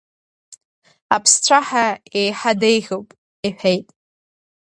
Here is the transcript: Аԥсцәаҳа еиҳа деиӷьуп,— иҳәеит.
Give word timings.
Аԥсцәаҳа 1.15 1.85
еиҳа 2.19 2.51
деиӷьуп,— 2.59 3.07
иҳәеит. 3.47 3.87